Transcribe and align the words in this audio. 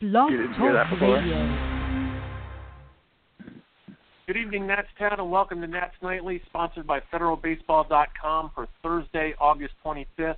Blog 0.00 0.30
You 0.30 0.38
hear 0.38 0.72
Talk 0.72 0.72
that 0.72 0.90
before? 0.90 1.16
Radio. 1.16 1.76
Good 4.26 4.38
evening, 4.38 4.66
Nats 4.66 4.88
Town, 4.98 5.20
and 5.20 5.30
welcome 5.30 5.60
to 5.60 5.66
Nats 5.66 5.92
Nightly, 6.00 6.40
sponsored 6.46 6.86
by 6.86 7.00
FederalBaseball.com 7.12 8.52
for 8.54 8.66
Thursday, 8.82 9.34
August 9.38 9.74
25th. 9.84 10.36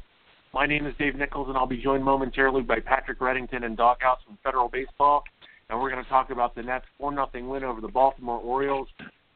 My 0.53 0.67
name 0.67 0.85
is 0.85 0.95
Dave 0.99 1.15
Nichols, 1.15 1.47
and 1.47 1.57
I'll 1.57 1.69
be 1.69 1.81
joined 1.81 2.03
momentarily 2.03 2.63
by 2.63 2.81
Patrick 2.81 3.21
Reddington 3.21 3.65
and 3.65 3.77
Doc 3.77 4.01
Doghouse 4.01 4.19
from 4.27 4.37
Federal 4.43 4.69
Baseball. 4.69 5.23
And 5.71 5.81
we're 5.81 5.93
going 5.93 6.03
to 6.03 6.11
talk 6.11 6.31
about 6.31 6.57
the 6.57 6.65
Nats' 6.65 6.87
4 6.99 7.15
0 7.15 7.49
win 7.49 7.63
over 7.63 7.81
the 7.81 7.87
Baltimore 7.87 8.41
Orioles, 8.41 8.89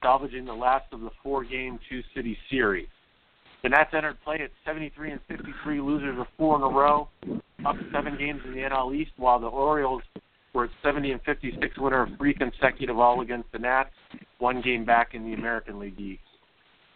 salvaging 0.02 0.45
the 0.45 0.54
last 0.54 0.93
of 0.93 1.02
the 1.02 1.11
four 1.22 1.45
game 1.45 1.79
two 1.88 2.00
city 2.16 2.36
series. 2.50 2.88
The 3.62 3.68
Nats 3.68 3.90
entered 3.96 4.16
play 4.24 4.40
at 4.43 4.50
73 4.64 5.12
and 5.12 5.20
53, 5.29 5.80
losers 5.80 6.18
of 6.18 6.27
four 6.36 6.56
in 6.56 6.62
a 6.62 6.68
row, 6.68 7.08
up 7.64 7.77
seven 7.93 8.16
games 8.18 8.40
in 8.45 8.52
the 8.52 8.58
NL 8.58 8.95
East, 8.95 9.12
while 9.16 9.38
the 9.40 9.46
Orioles 9.46 10.02
were 10.57 10.64
at 10.64 10.70
70 10.82 11.12
and 11.12 11.21
56, 11.22 11.79
winner 11.79 12.03
of 12.03 12.08
three 12.17 12.32
consecutive 12.32 12.99
all 12.99 13.21
against 13.21 13.53
the 13.53 13.58
Nats, 13.58 13.90
one 14.39 14.62
game 14.62 14.86
back 14.86 15.14
in 15.14 15.22
the 15.22 15.35
American 15.35 15.79
League 15.79 16.00
East. 16.00 16.22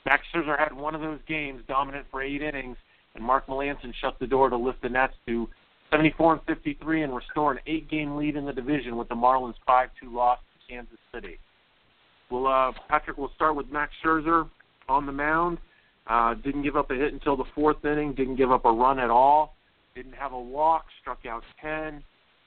Max 0.07 0.23
Scherzer 0.35 0.59
had 0.59 0.73
one 0.73 0.95
of 0.95 1.03
those 1.03 1.19
games, 1.29 1.63
dominant 1.69 2.07
for 2.11 2.23
eight 2.23 2.41
innings, 2.41 2.79
and 3.15 3.23
Mark 3.23 3.47
Melancon 3.47 3.93
shut 4.01 4.17
the 4.19 4.27
door 4.27 4.49
to 4.49 4.57
lift 4.57 4.81
the 4.81 4.89
Nats 4.89 5.13
to 5.27 5.47
74 5.91 6.33
and 6.35 6.43
53 6.47 7.03
and 7.03 7.15
restore 7.15 7.53
an 7.53 7.59
eight-game 7.67 8.17
lead 8.17 8.35
in 8.35 8.47
the 8.47 8.53
division 8.53 8.97
with 8.97 9.09
the 9.11 9.15
Marlins 9.15 9.55
5-2 9.69 9.89
loss 10.11 10.39
to 10.39 10.75
Kansas 10.75 10.99
City. 11.15 11.39
Well, 12.31 12.47
uh, 12.47 12.73
Patrick, 12.89 13.19
we'll 13.19 13.33
start 13.35 13.57
with 13.57 13.71
Max 13.71 13.93
Scherzer 14.03 14.49
on 14.89 15.05
the 15.05 15.13
mound. 15.13 15.59
Uh, 16.07 16.33
didn't 16.35 16.63
give 16.63 16.77
up 16.77 16.91
a 16.91 16.95
hit 16.95 17.13
until 17.13 17.37
the 17.37 17.45
fourth 17.55 17.85
inning. 17.85 18.15
Didn't 18.15 18.37
give 18.37 18.51
up 18.51 18.65
a 18.65 18.73
run 18.73 18.99
at 18.99 19.11
all. 19.11 19.55
Didn't 19.95 20.15
have 20.15 20.33
a 20.33 20.41
walk. 20.41 20.87
Struck 21.03 21.27
out 21.27 21.43
10. 21.61 22.03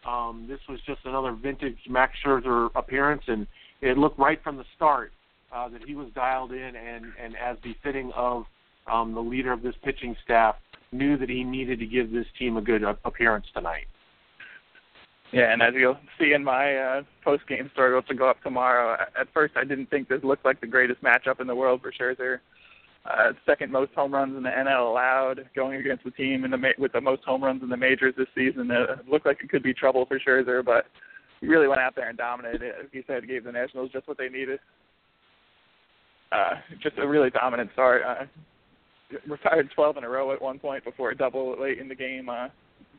Um, 0.05 0.45
this 0.49 0.59
was 0.67 0.79
just 0.85 1.01
another 1.05 1.31
vintage 1.31 1.77
Max 1.89 2.13
Scherzer 2.23 2.69
appearance, 2.75 3.23
and 3.27 3.47
it 3.81 3.97
looked 3.97 4.19
right 4.19 4.41
from 4.43 4.57
the 4.57 4.65
start 4.75 5.11
uh, 5.53 5.69
that 5.69 5.81
he 5.85 5.95
was 5.95 6.09
dialed 6.13 6.51
in 6.51 6.75
and, 6.75 7.05
and 7.21 7.35
as 7.37 7.57
befitting 7.63 8.11
of 8.15 8.45
um, 8.91 9.13
the 9.13 9.21
leader 9.21 9.53
of 9.53 9.61
this 9.61 9.75
pitching 9.83 10.15
staff, 10.23 10.55
knew 10.91 11.17
that 11.17 11.29
he 11.29 11.43
needed 11.43 11.79
to 11.79 11.85
give 11.85 12.11
this 12.11 12.25
team 12.37 12.57
a 12.57 12.61
good 12.61 12.83
uh, 12.83 12.95
appearance 13.05 13.45
tonight. 13.53 13.85
Yeah, 15.31 15.51
and 15.51 15.63
as 15.63 15.73
you'll 15.73 15.97
see 16.19 16.33
in 16.33 16.43
my 16.43 16.75
uh, 16.75 17.01
post 17.23 17.47
game 17.47 17.71
story, 17.73 17.95
which 17.95 18.05
will 18.07 18.17
go 18.17 18.29
up 18.29 18.43
tomorrow, 18.43 18.95
at 19.19 19.27
first 19.33 19.55
I 19.57 19.63
didn't 19.63 19.89
think 19.89 20.07
this 20.07 20.23
looked 20.23 20.45
like 20.45 20.61
the 20.61 20.67
greatest 20.67 21.01
matchup 21.01 21.39
in 21.39 21.47
the 21.47 21.55
world 21.55 21.81
for 21.81 21.91
Scherzer. 21.91 22.39
Uh, 23.05 23.33
second 23.45 23.71
most 23.71 23.91
home 23.93 24.13
runs 24.13 24.35
in 24.35 24.43
the 24.43 24.49
NL 24.49 24.89
allowed, 24.89 25.45
going 25.55 25.79
against 25.79 26.05
the 26.05 26.11
team 26.11 26.45
in 26.45 26.51
the 26.51 26.57
ma- 26.57 26.69
with 26.77 26.93
the 26.93 27.01
most 27.01 27.21
home 27.23 27.43
runs 27.43 27.61
in 27.61 27.67
the 27.67 27.75
majors 27.75 28.13
this 28.17 28.27
season. 28.33 28.71
It 28.71 29.09
looked 29.09 29.25
like 29.25 29.39
it 29.43 29.49
could 29.49 29.63
be 29.63 29.73
trouble 29.73 30.05
for 30.05 30.19
Scherzer, 30.19 30.63
but 30.63 30.85
he 31.41 31.47
really 31.47 31.67
went 31.67 31.81
out 31.81 31.95
there 31.95 32.07
and 32.07 32.17
dominated. 32.17 32.61
it. 32.61 32.75
As 32.79 32.87
you 32.93 33.03
said, 33.05 33.27
gave 33.27 33.43
the 33.43 33.51
Nationals 33.51 33.91
just 33.91 34.07
what 34.07 34.17
they 34.17 34.29
needed. 34.29 34.59
Uh, 36.31 36.55
just 36.81 36.97
a 36.97 37.07
really 37.07 37.29
dominant 37.29 37.71
start. 37.73 38.03
Uh, 38.03 38.25
retired 39.27 39.69
12 39.75 39.97
in 39.97 40.03
a 40.05 40.09
row 40.09 40.31
at 40.31 40.41
one 40.41 40.57
point 40.57 40.85
before 40.85 41.11
a 41.11 41.15
double 41.15 41.59
late 41.59 41.79
in 41.79 41.89
the 41.89 41.95
game. 41.95 42.29
Uh, 42.29 42.47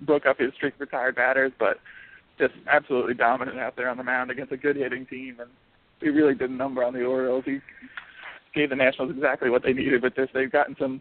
broke 0.02 0.27
up 0.27 0.38
his 0.38 0.52
streak 0.55 0.75
of 0.75 0.80
retired 0.80 1.16
batters, 1.16 1.52
but 1.58 1.78
just 2.38 2.52
absolutely 2.70 3.14
dominant 3.14 3.58
out 3.58 3.75
there 3.77 3.88
on 3.88 3.97
the 3.97 4.05
mound 4.05 4.30
against 4.30 4.52
a 4.52 4.56
good 4.56 4.77
hitting 4.77 5.06
team. 5.06 5.38
And 5.41 5.50
he 6.00 6.10
really 6.10 6.34
did 6.34 6.50
a 6.50 6.52
number 6.52 6.84
on 6.84 6.92
the 6.92 7.05
Orioles. 7.05 7.44
He 7.47 7.58
gave 8.55 8.70
the 8.70 8.77
Nationals 8.77 9.12
exactly 9.14 9.50
what 9.50 9.62
they 9.62 9.72
needed 9.72 10.02
with 10.02 10.14
this. 10.14 10.28
They've 10.33 10.50
gotten 10.50 10.77
some 10.78 11.00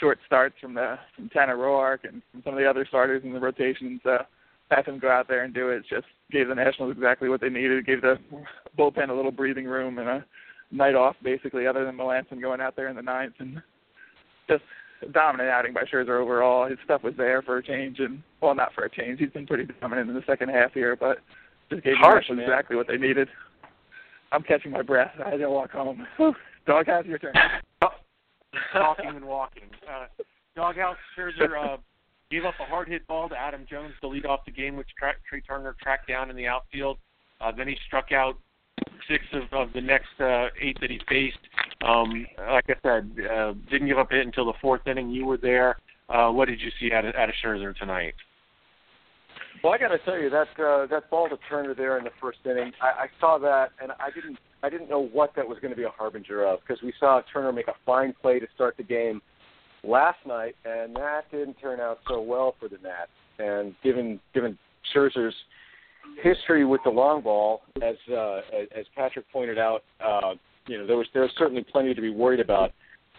short 0.00 0.18
starts 0.26 0.56
from 0.60 0.74
the 0.74 0.98
from 1.14 1.28
Tanner 1.28 1.56
Roark 1.56 1.98
and 2.04 2.22
from 2.32 2.42
some 2.44 2.54
of 2.54 2.58
the 2.58 2.68
other 2.68 2.86
starters 2.86 3.22
in 3.24 3.32
the 3.32 3.40
rotation. 3.40 4.00
So 4.02 4.10
uh, 4.10 4.18
have 4.70 4.86
him 4.86 4.98
go 4.98 5.10
out 5.10 5.28
there 5.28 5.44
and 5.44 5.54
do 5.54 5.70
it. 5.70 5.84
Just 5.88 6.06
gave 6.30 6.48
the 6.48 6.54
Nationals 6.54 6.92
exactly 6.92 7.28
what 7.28 7.40
they 7.40 7.48
needed. 7.48 7.86
Gave 7.86 8.02
the 8.02 8.16
bullpen 8.78 9.10
a 9.10 9.14
little 9.14 9.30
breathing 9.30 9.66
room 9.66 9.98
and 9.98 10.08
a 10.08 10.24
night 10.70 10.94
off, 10.94 11.16
basically, 11.22 11.66
other 11.66 11.84
than 11.84 11.96
Melancon 11.96 12.40
going 12.40 12.60
out 12.60 12.76
there 12.76 12.88
in 12.88 12.96
the 12.96 13.02
ninth 13.02 13.34
and 13.38 13.62
just 14.48 14.62
a 15.02 15.08
dominant 15.12 15.50
outing 15.50 15.72
by 15.72 15.82
Scherzer 15.82 16.20
overall. 16.20 16.68
His 16.68 16.78
stuff 16.84 17.02
was 17.02 17.14
there 17.16 17.42
for 17.42 17.58
a 17.58 17.62
change, 17.62 17.98
and 18.00 18.22
well, 18.40 18.54
not 18.54 18.72
for 18.74 18.84
a 18.84 18.90
change. 18.90 19.20
He's 19.20 19.30
been 19.30 19.46
pretty 19.46 19.72
dominant 19.80 20.08
in 20.08 20.14
the 20.14 20.24
second 20.26 20.48
half 20.48 20.72
here, 20.72 20.96
but 20.96 21.18
just 21.70 21.84
gave 21.84 21.94
Harsh, 21.98 22.26
the 22.28 22.34
man. 22.34 22.44
Exactly 22.44 22.76
what 22.76 22.88
they 22.88 22.96
needed. 22.96 23.28
I'm 24.32 24.42
catching 24.42 24.72
my 24.72 24.82
breath. 24.82 25.12
I 25.24 25.30
had 25.30 25.40
to 25.40 25.50
walk 25.50 25.70
home. 25.70 26.06
Doghouse, 26.66 27.04
your 27.06 27.18
turn. 27.18 27.34
Talking 28.72 29.08
and 29.08 29.24
walking. 29.24 29.64
Uh, 29.88 30.06
Doghouse 30.54 30.96
Scherzer 31.16 31.74
uh, 31.74 31.76
gave 32.30 32.44
up 32.44 32.54
a 32.60 32.64
hard 32.64 32.88
hit 32.88 33.06
ball 33.06 33.28
to 33.28 33.36
Adam 33.36 33.66
Jones 33.68 33.94
to 34.00 34.08
lead 34.08 34.26
off 34.26 34.44
the 34.44 34.52
game, 34.52 34.76
which 34.76 34.88
tra- 34.98 35.14
Trea 35.28 35.40
Turner 35.40 35.76
tracked 35.82 36.08
down 36.08 36.30
in 36.30 36.36
the 36.36 36.46
outfield. 36.46 36.98
Uh, 37.40 37.52
then 37.52 37.68
he 37.68 37.76
struck 37.86 38.12
out 38.12 38.38
six 39.08 39.24
of, 39.32 39.42
of 39.52 39.72
the 39.72 39.80
next 39.80 40.20
uh, 40.20 40.46
eight 40.60 40.78
that 40.80 40.90
he 40.90 41.00
faced. 41.08 41.38
Um, 41.86 42.26
like 42.50 42.64
I 42.68 42.74
said, 42.82 43.10
uh, 43.30 43.54
didn't 43.70 43.88
give 43.88 43.98
up 43.98 44.10
a 44.10 44.14
hit 44.14 44.26
until 44.26 44.46
the 44.46 44.54
fourth 44.60 44.86
inning. 44.86 45.10
You 45.10 45.26
were 45.26 45.36
there. 45.36 45.76
Uh, 46.08 46.30
what 46.30 46.48
did 46.48 46.60
you 46.60 46.70
see 46.80 46.92
out 46.92 47.04
of, 47.04 47.14
out 47.14 47.28
of 47.28 47.34
Scherzer 47.42 47.76
tonight? 47.76 48.14
Well, 49.62 49.72
I 49.72 49.78
got 49.78 49.88
to 49.88 49.98
tell 49.98 50.18
you 50.18 50.30
that 50.30 50.48
uh, 50.62 50.86
that 50.86 51.08
ball 51.10 51.28
to 51.28 51.38
Turner 51.48 51.74
there 51.74 51.98
in 51.98 52.04
the 52.04 52.10
first 52.20 52.38
inning, 52.44 52.72
I, 52.82 53.04
I 53.04 53.06
saw 53.18 53.38
that, 53.38 53.70
and 53.80 53.92
I 53.92 54.10
didn't 54.14 54.38
I 54.62 54.70
didn't 54.70 54.88
know 54.88 55.06
what 55.06 55.34
that 55.36 55.46
was 55.46 55.58
going 55.60 55.72
to 55.72 55.76
be 55.76 55.84
a 55.84 55.90
harbinger 55.90 56.44
of 56.44 56.60
because 56.60 56.82
we 56.82 56.92
saw 56.98 57.20
Turner 57.32 57.52
make 57.52 57.68
a 57.68 57.74
fine 57.84 58.14
play 58.20 58.38
to 58.38 58.46
start 58.54 58.76
the 58.76 58.82
game 58.82 59.20
last 59.82 60.18
night, 60.26 60.56
and 60.64 60.94
that 60.96 61.30
didn't 61.30 61.54
turn 61.54 61.80
out 61.80 62.00
so 62.08 62.20
well 62.20 62.54
for 62.58 62.68
the 62.68 62.78
Nats. 62.82 63.10
And 63.38 63.74
given 63.82 64.20
given 64.32 64.56
Scherzer's 64.94 65.34
history 66.22 66.64
with 66.64 66.80
the 66.84 66.90
long 66.90 67.22
ball, 67.22 67.62
as 67.82 67.96
uh, 68.10 68.40
as, 68.76 68.86
Patrick 68.96 69.30
pointed 69.32 69.58
out, 69.58 69.82
uh, 70.04 70.34
you 70.66 70.78
know 70.78 70.86
there 70.86 70.96
was 70.96 71.06
there 71.12 71.22
was 71.22 71.32
certainly 71.36 71.64
plenty 71.70 71.94
to 71.94 72.00
be 72.00 72.10
worried 72.10 72.40
about. 72.40 72.72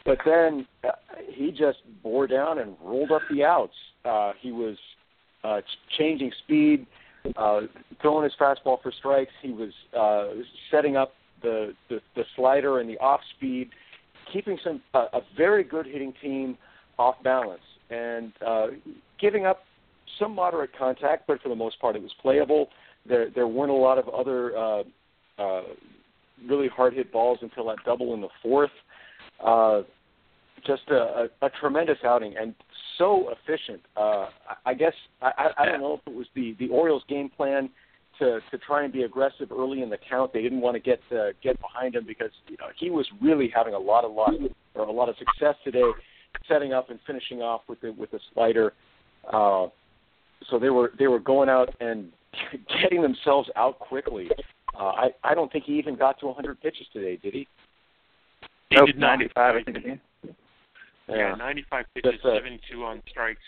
But 0.06 0.20
then 0.24 0.68
uh, 0.84 0.92
he 1.34 1.52
just 1.52 1.80
bore 2.04 2.28
down 2.28 2.60
and 2.60 2.76
rolled 2.82 3.12
up 3.12 3.24
the 3.32 3.44
outs. 3.44 3.74
Uh, 4.06 4.34
he 4.40 4.52
was 4.52 4.78
uh, 5.46 5.62
changing 5.98 6.32
speed, 6.44 6.86
uh, 7.38 7.62
throwing 8.02 8.24
his 8.24 8.34
fastball 8.40 8.82
for 8.82 8.92
strikes. 8.98 9.32
He 9.42 9.52
was 9.52 9.72
uh, 9.98 10.42
setting 10.72 10.96
up 10.96 11.14
the, 11.42 11.74
the 11.90 12.00
the 12.16 12.24
slider 12.36 12.80
and 12.80 12.90
the 12.90 12.98
off 12.98 13.22
speed, 13.38 13.70
keeping 14.32 14.58
some 14.64 14.82
uh, 14.94 15.08
a 15.14 15.22
very 15.38 15.64
good 15.64 15.86
hitting 15.86 16.14
team 16.22 16.58
off 16.98 17.16
balance 17.24 17.62
and 17.90 18.32
uh, 18.46 18.68
giving 19.20 19.46
up 19.46 19.64
some 20.20 20.34
moderate 20.34 20.72
contact, 20.78 21.28
but 21.28 21.42
for 21.42 21.50
the 21.50 21.56
most 21.56 21.80
part 21.80 21.96
it 21.96 22.02
was 22.02 22.12
playable. 22.22 22.70
There 23.08 23.30
there 23.30 23.48
weren't 23.48 23.72
a 23.72 23.76
lot 23.76 23.98
of 23.98 24.10
other 24.10 24.58
uh, 24.58 24.84
uh, 25.38 25.62
really 26.48 26.68
hard 26.68 26.94
hit 26.94 27.12
balls 27.12 27.40
until 27.42 27.68
that 27.68 27.78
double 27.86 28.14
in 28.14 28.22
the 28.22 28.30
fourth. 28.42 28.72
Uh, 29.44 29.82
just 30.66 30.84
a, 30.90 31.28
a, 31.42 31.46
a 31.46 31.50
tremendous 31.60 31.98
outing 32.04 32.36
and 32.40 32.56
so 32.98 33.30
efficient. 33.32 33.82
Uh, 33.96 34.28
I 34.66 34.72
I 34.72 34.74
guess 34.74 34.94
I, 35.22 35.32
I 35.38 35.64
I 35.64 35.66
don't 35.66 35.82
know 35.82 35.94
if 35.96 36.02
it 36.12 36.16
was 36.16 36.28
the 36.36 36.56
the 36.60 36.70
Orioles' 36.70 37.04
game 37.08 37.30
plan 37.30 37.70
to 38.20 38.40
to 38.52 38.58
try 38.60 38.84
and 38.84 38.94
be 38.94 39.04
aggressive 39.04 39.52
early 39.52 39.82
in 39.82 39.90
the 39.90 39.98
count. 40.10 40.34
They 40.34 40.42
didn't 40.42 40.62
want 40.62 40.76
to 40.76 40.80
get 40.80 41.00
uh, 41.12 41.30
get 41.44 41.60
behind 41.60 41.96
him 41.96 42.06
because 42.06 42.32
you 42.48 42.58
know 42.60 42.68
he 42.78 42.90
was 42.90 43.08
really 43.22 43.52
having 43.54 43.74
a 43.74 43.80
lot 43.80 44.06
of 44.06 44.12
luck 44.12 44.34
or 44.76 44.86
a 44.86 44.92
lot 44.92 45.10
of 45.10 45.16
success 45.18 45.56
today, 45.64 45.90
setting 46.48 46.74
up 46.74 46.90
and 46.90 47.00
finishing 47.06 47.42
off 47.42 47.62
with 47.68 47.82
the 47.82 47.92
with 47.92 48.12
the 48.12 48.20
slider. 48.34 48.74
Uh, 49.32 49.68
so 50.50 50.60
they 50.60 50.70
were 50.70 50.92
they 51.00 51.08
were 51.08 51.20
going 51.20 51.50
out 51.50 51.74
and 51.80 52.12
getting 52.82 53.02
themselves 53.02 53.50
out 53.56 53.80
quickly. 53.80 54.30
Uh, 54.78 54.84
I 54.84 55.08
I 55.24 55.36
don't 55.36 55.52
think 55.52 55.66
he 55.66 55.74
even 55.74 55.96
got 55.96 56.20
to 56.20 56.28
100 56.28 56.62
pitches 56.62 56.88
today, 56.94 57.18
did 57.22 57.34
he? 57.34 57.48
He 58.70 58.76
Nope, 58.78 58.88
did 58.88 58.98
not. 58.98 59.20
95, 59.20 59.56
I 59.56 59.72
think. 59.72 60.00
Again. 61.08 61.18
Yeah, 61.18 61.36
95 61.36 61.86
pitches, 61.94 62.14
uh, 62.24 62.36
72 62.36 62.84
on 62.84 63.02
strikes. 63.10 63.40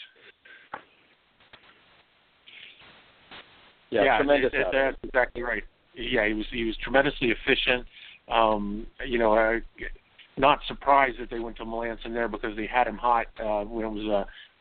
Yeah, 3.89 4.17
tremendous. 4.17 4.53
it- 4.53 4.59
it- 4.59 4.71
that's 4.71 4.97
exactly 5.03 5.43
right. 5.43 5.63
Yeah, 5.93 6.27
he 6.27 6.33
was 6.33 6.45
he 6.51 6.65
was 6.65 6.75
tremendously 6.77 7.31
efficient. 7.31 7.87
Um, 8.27 8.85
you 9.05 9.17
know, 9.17 9.33
uh, 9.33 9.59
not 10.35 10.59
surprised 10.67 11.17
that 11.19 11.29
they 11.29 11.39
went 11.39 11.57
to 11.57 11.65
Melancon 11.65 12.13
there 12.13 12.27
because 12.27 12.55
they 12.55 12.67
had 12.67 12.87
him 12.87 12.97
hot 12.97 13.27
uh, 13.39 13.63
when 13.63 13.85
it 13.85 13.89
was 13.89 14.05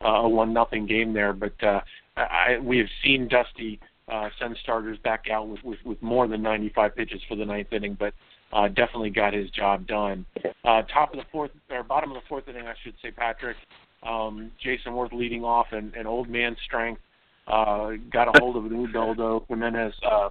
a, 0.01 0.07
a 0.07 0.27
one 0.27 0.53
nothing 0.53 0.85
game 0.87 1.13
there. 1.13 1.33
But 1.33 1.61
uh, 1.61 1.81
I, 2.15 2.57
we 2.59 2.77
have 2.79 2.87
seen 3.03 3.27
Dusty 3.27 3.79
uh, 4.07 4.29
send 4.39 4.57
starters 4.63 4.97
back 4.99 5.29
out 5.29 5.47
with, 5.47 5.63
with 5.63 5.79
with 5.85 6.01
more 6.01 6.27
than 6.27 6.41
95 6.41 6.95
pitches 6.95 7.21
for 7.27 7.35
the 7.35 7.45
ninth 7.45 7.71
inning, 7.73 7.95
but 7.99 8.13
uh, 8.53 8.67
definitely 8.67 9.09
got 9.09 9.33
his 9.33 9.49
job 9.51 9.87
done. 9.87 10.25
Uh, 10.63 10.81
top 10.83 11.11
of 11.13 11.17
the 11.17 11.25
fourth 11.31 11.51
or 11.69 11.83
bottom 11.83 12.11
of 12.11 12.15
the 12.15 12.27
fourth 12.27 12.47
inning, 12.47 12.67
I 12.67 12.73
should 12.83 12.95
say, 13.01 13.11
Patrick. 13.11 13.57
Um, 14.03 14.51
Jayson 14.63 14.93
Werth 14.93 15.11
leading 15.11 15.43
off 15.43 15.67
and, 15.71 15.93
and 15.95 16.07
old 16.07 16.29
man 16.29 16.55
strength. 16.65 17.01
Uh, 17.47 17.91
got 18.11 18.27
a 18.27 18.39
hold 18.39 18.57
of 18.57 18.65
an 18.65 18.73
Ubaldo 18.73 19.45
Jimenez 19.47 19.93
uh, 20.09 20.29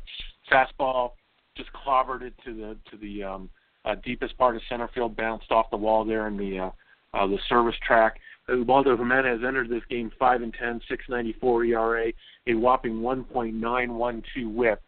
fastball, 0.53 1.13
just 1.57 1.71
clobbered 1.73 2.23
it 2.23 2.35
to 2.45 2.55
the 2.55 2.77
to 2.91 2.97
the 2.99 3.25
um, 3.25 3.51
uh, 3.87 3.95
deepest 4.05 4.37
part 4.37 4.55
of 4.55 4.63
center 4.69 4.89
field, 4.95 5.17
bounced 5.17 5.51
off 5.51 5.71
the 5.71 5.77
wall 5.77 6.05
there 6.05 6.27
in 6.29 6.37
the 6.37 6.59
uh, 6.59 6.71
uh, 7.15 7.27
the 7.27 7.39
service 7.49 7.75
track. 7.87 8.19
Ubaldo 8.49 8.97
Jimenez 8.97 9.41
entered 9.47 9.71
this 9.71 9.83
game 9.89 10.13
five 10.19 10.43
and 10.43 10.55
ten, 10.55 10.81
six 10.89 11.05
ninety 11.09 11.35
four 11.41 11.65
ERA, 11.65 12.13
a 12.47 12.55
whopping 12.55 13.01
one 13.01 13.25
point 13.25 13.55
nine 13.55 13.95
one 13.95 14.23
two 14.35 14.49
WHIP. 14.51 14.81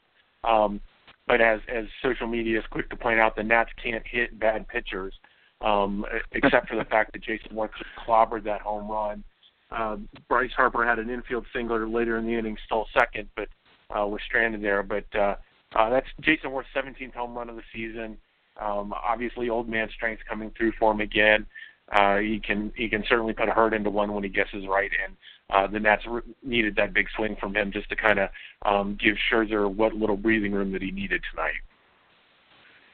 Um, 0.44 0.80
but 1.28 1.40
as 1.40 1.60
as 1.68 1.84
social 2.02 2.26
media 2.26 2.58
is 2.58 2.64
quick 2.70 2.88
to 2.90 2.96
point 2.96 3.20
out, 3.20 3.36
the 3.36 3.42
Nats 3.42 3.70
can't 3.80 4.04
hit 4.06 4.38
bad 4.40 4.66
pitchers, 4.66 5.14
um, 5.60 6.04
except 6.32 6.68
for 6.68 6.76
the 6.76 6.84
fact 6.90 7.12
that 7.12 7.22
Jayson 7.22 7.52
Werth 7.52 7.70
just 7.78 7.90
clobbered 8.04 8.44
that 8.44 8.62
home 8.62 8.90
run. 8.90 9.22
Uh, 9.70 9.96
Bryce 10.28 10.50
Harper 10.56 10.84
had 10.84 10.98
an 10.98 11.10
infield 11.10 11.44
singler 11.54 11.92
later 11.92 12.16
in 12.16 12.26
the 12.26 12.32
inning, 12.32 12.56
stole 12.64 12.86
second, 12.98 13.28
but 13.36 13.48
uh, 13.94 14.06
was 14.06 14.20
stranded 14.26 14.62
there. 14.62 14.82
But 14.82 15.04
uh, 15.14 15.36
uh, 15.76 15.90
that's 15.90 16.06
Jayson 16.22 16.50
Werth's 16.50 16.68
17th 16.74 17.14
home 17.14 17.36
run 17.36 17.50
of 17.50 17.56
the 17.56 17.62
season. 17.74 18.16
Um, 18.58 18.92
obviously, 18.92 19.50
old 19.50 19.68
man 19.68 19.88
strength 19.94 20.22
coming 20.26 20.50
through 20.56 20.72
for 20.78 20.92
him 20.92 21.00
again. 21.00 21.46
Uh, 21.92 22.16
he 22.16 22.40
can 22.44 22.72
he 22.74 22.88
can 22.88 23.04
certainly 23.08 23.32
put 23.32 23.48
a 23.48 23.52
hurt 23.52 23.74
into 23.74 23.90
one 23.90 24.12
when 24.12 24.24
he 24.24 24.28
guesses 24.28 24.64
right, 24.68 24.90
and 25.06 25.16
uh, 25.50 25.66
the 25.66 25.80
Nats 25.80 26.04
re- 26.06 26.22
needed 26.42 26.76
that 26.76 26.92
big 26.92 27.06
swing 27.16 27.36
from 27.40 27.54
him 27.54 27.72
just 27.72 27.88
to 27.88 27.96
kind 27.96 28.18
of 28.18 28.28
um, 28.66 28.98
give 29.02 29.16
Scherzer 29.30 29.72
what 29.72 29.94
little 29.94 30.16
breathing 30.16 30.52
room 30.52 30.72
that 30.72 30.82
he 30.82 30.90
needed 30.90 31.22
tonight. 31.30 31.60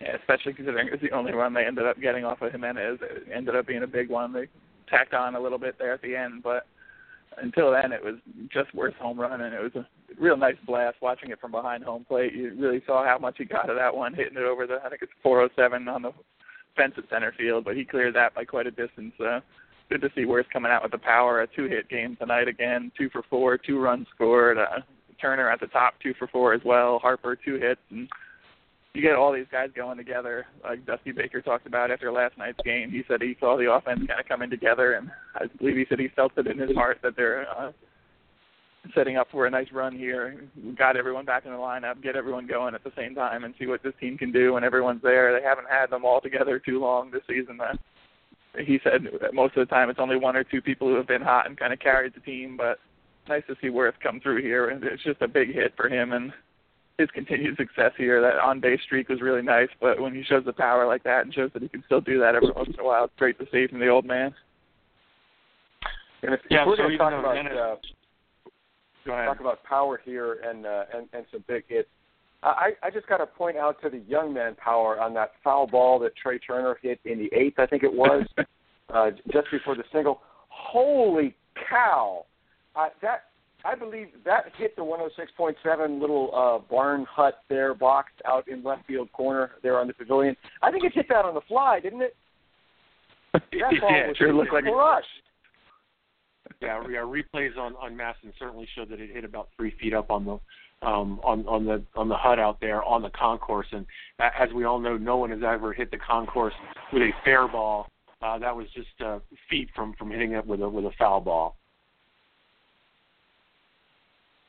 Yeah, 0.00 0.16
especially 0.16 0.52
considering 0.54 0.88
it 0.88 0.92
was 0.92 1.00
the 1.00 1.12
only 1.12 1.32
run 1.32 1.54
they 1.54 1.64
ended 1.64 1.86
up 1.86 2.00
getting 2.00 2.24
off 2.24 2.42
of 2.42 2.52
Jimenez. 2.52 2.98
It 3.00 3.28
ended 3.32 3.56
up 3.56 3.66
being 3.66 3.82
a 3.82 3.88
big 3.88 4.08
one. 4.08 4.32
They 4.32 4.48
tacked 4.88 5.14
on 5.14 5.34
a 5.34 5.40
little 5.40 5.58
bit 5.58 5.76
there 5.78 5.92
at 5.92 6.02
the 6.02 6.14
end, 6.14 6.42
but 6.42 6.66
until 7.38 7.72
then 7.72 7.92
it 7.92 8.02
was 8.02 8.14
just 8.52 8.74
Werth 8.74 8.94
home 8.96 9.18
run, 9.18 9.40
and 9.40 9.54
it 9.54 9.60
was 9.60 9.74
a 9.74 9.86
real 10.20 10.36
nice 10.36 10.56
blast 10.66 10.96
watching 11.00 11.30
it 11.30 11.40
from 11.40 11.50
behind 11.50 11.82
home 11.82 12.04
plate. 12.04 12.34
You 12.34 12.54
really 12.56 12.82
saw 12.86 13.04
how 13.04 13.18
much 13.18 13.36
he 13.38 13.44
got 13.44 13.70
of 13.70 13.76
that 13.76 13.96
one, 13.96 14.14
hitting 14.14 14.36
it 14.36 14.44
over 14.44 14.66
the 14.66 14.80
I 14.84 14.88
think 14.88 15.02
it's 15.02 15.12
407 15.22 15.88
on 15.88 16.02
the 16.02 16.12
fence 16.76 16.94
at 16.96 17.08
center 17.10 17.32
field, 17.36 17.64
but 17.64 17.76
he 17.76 17.84
cleared 17.84 18.14
that 18.14 18.34
by 18.34 18.44
quite 18.44 18.66
a 18.66 18.70
distance. 18.70 19.14
Uh, 19.20 19.40
good 19.90 20.00
to 20.00 20.10
see 20.14 20.22
Werth 20.22 20.48
coming 20.52 20.72
out 20.72 20.82
with 20.82 20.92
the 20.92 20.98
power. 20.98 21.42
A 21.42 21.46
two-hit 21.46 21.88
game 21.88 22.16
tonight 22.16 22.48
again, 22.48 22.90
two 22.96 23.08
for 23.10 23.22
four, 23.28 23.58
two 23.58 23.78
runs 23.78 24.06
scored. 24.14 24.58
Uh, 24.58 24.80
Turner 25.20 25.50
at 25.50 25.60
the 25.60 25.66
top, 25.68 25.94
two 26.02 26.14
for 26.18 26.26
four 26.28 26.52
as 26.52 26.60
well. 26.64 26.98
Harper 26.98 27.36
two 27.36 27.56
hits, 27.56 27.80
and 27.90 28.08
you 28.92 29.02
get 29.02 29.14
all 29.14 29.32
these 29.32 29.46
guys 29.50 29.70
going 29.74 29.96
together. 29.96 30.46
Like 30.62 30.84
Dusty 30.86 31.12
Baker 31.12 31.40
talked 31.40 31.66
about 31.66 31.90
after 31.90 32.12
last 32.12 32.36
night's 32.36 32.58
game, 32.64 32.90
he 32.90 33.02
said 33.08 33.22
he 33.22 33.36
saw 33.40 33.56
the 33.56 33.72
offense 33.72 34.00
kind 34.06 34.20
of 34.20 34.28
coming 34.28 34.50
together, 34.50 34.94
and 34.94 35.10
I 35.34 35.46
believe 35.58 35.76
he 35.76 35.86
said 35.88 35.98
he 35.98 36.08
felt 36.08 36.32
it 36.36 36.46
in 36.46 36.58
his 36.58 36.74
heart 36.76 36.98
that 37.02 37.16
they're 37.16 37.46
uh, 37.58 37.72
setting 38.94 39.16
up 39.16 39.28
for 39.30 39.46
a 39.46 39.50
nice 39.50 39.68
run 39.72 39.96
here. 39.96 40.44
Got 40.76 40.96
everyone 40.96 41.24
back 41.24 41.46
in 41.46 41.52
the 41.52 41.58
lineup, 41.58 42.02
get 42.02 42.16
everyone 42.16 42.46
going 42.46 42.74
at 42.74 42.84
the 42.84 42.92
same 42.96 43.14
time, 43.14 43.44
and 43.44 43.54
see 43.58 43.66
what 43.66 43.82
this 43.82 43.94
team 44.00 44.18
can 44.18 44.30
do 44.30 44.52
when 44.54 44.64
everyone's 44.64 45.02
there. 45.02 45.32
They 45.32 45.46
haven't 45.46 45.68
had 45.70 45.90
them 45.90 46.04
all 46.04 46.20
together 46.20 46.58
too 46.58 46.80
long 46.80 47.10
this 47.10 47.22
season. 47.28 47.58
Uh, 47.60 47.76
he 48.58 48.78
said 48.82 49.06
most 49.32 49.56
of 49.56 49.66
the 49.66 49.72
time 49.72 49.90
it's 49.90 49.98
only 49.98 50.16
one 50.16 50.36
or 50.36 50.44
two 50.44 50.62
people 50.62 50.88
who 50.88 50.94
have 50.94 51.06
been 51.06 51.22
hot 51.22 51.46
and 51.46 51.58
kind 51.58 51.72
of 51.72 51.78
carried 51.78 52.14
the 52.14 52.20
team, 52.20 52.56
but 52.56 52.78
nice 53.28 53.42
to 53.48 53.56
see 53.60 53.68
Werth 53.68 53.94
come 54.02 54.20
through 54.20 54.42
here. 54.42 54.68
And 54.68 54.82
it's 54.84 55.02
just 55.02 55.22
a 55.22 55.28
big 55.28 55.52
hit 55.52 55.74
for 55.76 55.88
him 55.88 56.12
and 56.12 56.32
his 56.98 57.10
continued 57.10 57.56
success 57.56 57.92
here. 57.96 58.20
That 58.20 58.38
on 58.38 58.60
base 58.60 58.80
streak 58.84 59.08
was 59.08 59.20
really 59.20 59.42
nice, 59.42 59.68
but 59.80 60.00
when 60.00 60.14
he 60.14 60.22
shows 60.22 60.44
the 60.44 60.52
power 60.52 60.86
like 60.86 61.02
that 61.04 61.24
and 61.24 61.34
shows 61.34 61.50
that 61.54 61.62
he 61.62 61.68
can 61.68 61.82
still 61.86 62.00
do 62.00 62.20
that 62.20 62.34
every 62.34 62.50
once 62.50 62.70
in 62.72 62.80
a 62.80 62.84
while, 62.84 63.04
it's 63.04 63.14
great 63.18 63.38
to 63.38 63.46
see 63.50 63.66
from 63.66 63.80
the 63.80 63.88
old 63.88 64.04
man. 64.04 64.34
And 66.22 66.34
if, 66.34 66.40
yeah, 66.50 66.62
if 66.62 66.68
we're 66.68 66.76
so 66.76 66.82
going 66.84 66.92
to 66.92 66.98
talk 66.98 67.12
about 67.12 67.36
uh, 67.36 67.76
go 69.04 69.12
ahead. 69.12 69.26
talk 69.26 69.40
about 69.40 69.62
power 69.64 70.00
here 70.02 70.38
and 70.44 70.64
uh, 70.64 70.84
and 70.94 71.08
and 71.12 71.26
some 71.30 71.44
big 71.46 71.64
hits. 71.68 71.88
I 72.48 72.70
I 72.82 72.90
just 72.90 73.06
got 73.06 73.18
to 73.18 73.26
point 73.26 73.56
out 73.56 73.80
to 73.82 73.90
the 73.90 74.00
young 74.06 74.32
man 74.32 74.54
power 74.56 75.00
on 75.00 75.14
that 75.14 75.32
foul 75.42 75.66
ball 75.66 75.98
that 76.00 76.12
Trea 76.16 76.38
Turner 76.38 76.76
hit 76.82 77.00
in 77.04 77.18
the 77.18 77.30
eighth, 77.36 77.58
I 77.58 77.66
think 77.66 77.82
it 77.82 77.92
was, 77.92 78.26
uh, 78.94 79.10
just 79.32 79.50
before 79.50 79.74
the 79.76 79.84
single. 79.92 80.20
Holy 80.48 81.34
cow! 81.68 82.26
Uh, 82.76 82.88
that 83.02 83.24
I 83.64 83.74
believe 83.74 84.08
that 84.24 84.44
hit 84.58 84.76
the 84.76 84.82
106.7 84.82 86.00
little 86.00 86.30
uh, 86.34 86.58
barn 86.70 87.06
hut 87.10 87.38
there, 87.48 87.72
boxed 87.74 88.20
out 88.26 88.46
in 88.46 88.62
left 88.62 88.86
field 88.86 89.10
corner 89.12 89.52
there 89.62 89.78
on 89.78 89.86
the 89.86 89.94
pavilion. 89.94 90.36
I 90.62 90.70
think 90.70 90.84
it 90.84 90.92
hit 90.94 91.06
that 91.08 91.24
on 91.24 91.34
the 91.34 91.40
fly, 91.48 91.80
didn't 91.80 92.02
it? 92.02 92.14
That 93.32 93.42
ball 93.80 93.90
yeah, 93.90 94.08
was 94.08 94.16
sure 94.18 94.34
looked 94.34 94.52
like 94.52 94.64
it. 94.64 94.72
crushed. 94.72 95.06
yeah, 96.60 96.82
yeah, 96.90 96.98
replays 96.98 97.56
on 97.56 97.74
on 97.76 97.96
MASN 97.96 98.32
certainly 98.38 98.68
showed 98.74 98.90
that 98.90 99.00
it 99.00 99.10
hit 99.10 99.24
about 99.24 99.48
three 99.56 99.74
feet 99.80 99.94
up 99.94 100.10
on 100.10 100.24
the 100.26 100.38
um, 100.84 101.20
on 101.22 101.46
on 101.46 101.64
the 101.64 101.82
on 101.96 102.08
the 102.08 102.16
hut 102.16 102.38
out 102.38 102.60
there 102.60 102.82
on 102.82 103.02
the 103.02 103.10
concourse. 103.10 103.66
And 103.72 103.86
as 104.18 104.52
we 104.54 104.64
all 104.64 104.78
know, 104.78 104.96
no 104.96 105.16
one 105.16 105.30
has 105.30 105.40
ever 105.46 105.72
hit 105.72 105.90
the 105.90 105.98
concourse 105.98 106.54
with 106.92 107.02
a 107.02 107.10
fair 107.24 107.48
ball. 107.48 107.88
Uh, 108.22 108.38
that 108.38 108.54
was 108.54 108.66
just 108.74 108.88
uh, 109.04 109.18
feet 109.50 109.68
from 109.74 109.94
from 109.94 110.10
hitting 110.10 110.32
it 110.32 110.46
with 110.46 110.60
a 110.60 110.68
with 110.68 110.84
a 110.84 110.92
foul 110.98 111.20
ball. 111.20 111.56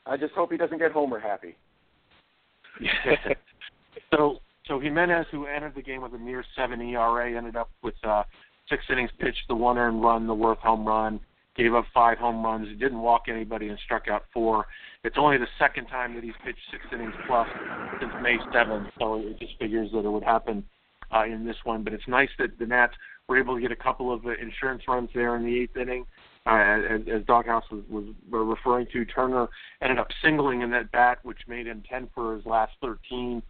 I 0.06 0.16
just 0.16 0.34
hope 0.34 0.52
he 0.52 0.56
doesn't 0.56 0.78
get 0.78 0.92
Homer 0.92 1.18
happy. 1.18 1.56
so 4.12 4.38
so 4.66 4.80
Jimenez, 4.80 5.26
who 5.30 5.46
entered 5.46 5.74
the 5.74 5.82
game 5.82 6.02
with 6.02 6.14
a 6.14 6.18
near 6.18 6.44
seven 6.56 6.80
ERA, 6.80 7.36
ended 7.36 7.56
up 7.56 7.70
with 7.82 7.94
uh, 8.04 8.24
six 8.68 8.84
innings 8.90 9.10
pitched, 9.18 9.42
the 9.48 9.54
one 9.54 9.78
earned 9.78 10.02
run, 10.02 10.26
the 10.26 10.34
Werth 10.34 10.58
home 10.58 10.86
run, 10.86 11.20
gave 11.56 11.74
up 11.74 11.84
five 11.92 12.18
home 12.18 12.44
runs. 12.44 12.68
He 12.68 12.74
didn't 12.74 13.00
walk 13.00 13.24
anybody 13.28 13.68
and 13.68 13.78
struck 13.84 14.08
out 14.08 14.24
four. 14.32 14.66
It's 15.04 15.16
only 15.18 15.38
the 15.38 15.48
second 15.58 15.86
time 15.86 16.14
that 16.14 16.24
he's 16.24 16.34
pitched 16.44 16.58
six 16.70 16.84
innings 16.92 17.14
plus 17.26 17.48
since 18.00 18.12
May 18.22 18.36
7th, 18.54 18.90
so 18.98 19.16
it 19.16 19.38
just 19.38 19.58
figures 19.58 19.90
that 19.92 20.04
it 20.04 20.10
would 20.10 20.24
happen 20.24 20.64
uh, 21.14 21.24
in 21.24 21.46
this 21.46 21.56
one. 21.64 21.84
But 21.84 21.92
it's 21.92 22.08
nice 22.08 22.30
that 22.38 22.58
the 22.58 22.66
Nats 22.66 22.94
were 23.28 23.38
able 23.38 23.54
to 23.54 23.60
get 23.60 23.72
a 23.72 23.76
couple 23.76 24.12
of 24.12 24.26
uh, 24.26 24.30
insurance 24.40 24.82
runs 24.88 25.10
there 25.14 25.36
in 25.36 25.44
the 25.44 25.60
eighth 25.60 25.76
inning. 25.76 26.06
Uh, 26.46 26.86
as, 26.90 27.00
as 27.12 27.26
Doghouse 27.26 27.64
was, 27.72 27.82
was 27.90 28.04
referring 28.30 28.86
to, 28.92 29.04
Turner 29.04 29.48
ended 29.82 29.98
up 29.98 30.06
singling 30.22 30.60
in 30.60 30.70
that 30.70 30.92
bat, 30.92 31.18
which 31.24 31.38
made 31.48 31.66
him 31.66 31.82
10 31.90 32.08
for 32.14 32.36
his 32.36 32.46
last 32.46 32.72
13. 32.80 33.42